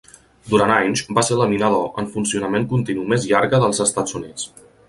[0.53, 4.53] Durant anys, va ser la mina d'or en funcionament continu més llarga dels Estats Units.